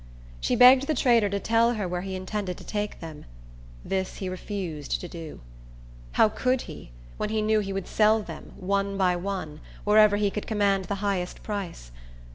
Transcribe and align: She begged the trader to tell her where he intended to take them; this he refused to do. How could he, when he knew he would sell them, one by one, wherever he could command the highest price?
She 0.39 0.55
begged 0.55 0.87
the 0.87 0.95
trader 0.95 1.29
to 1.29 1.39
tell 1.39 1.73
her 1.73 1.87
where 1.87 2.01
he 2.01 2.15
intended 2.15 2.57
to 2.57 2.63
take 2.63 3.01
them; 3.01 3.25
this 3.85 4.15
he 4.15 4.29
refused 4.29 4.99
to 4.99 5.07
do. 5.07 5.41
How 6.13 6.27
could 6.27 6.61
he, 6.61 6.89
when 7.17 7.29
he 7.29 7.43
knew 7.43 7.59
he 7.59 7.71
would 7.71 7.85
sell 7.85 8.19
them, 8.23 8.53
one 8.55 8.97
by 8.97 9.15
one, 9.15 9.61
wherever 9.83 10.17
he 10.17 10.31
could 10.31 10.47
command 10.47 10.85
the 10.85 10.95
highest 11.05 11.43
price? 11.43 11.91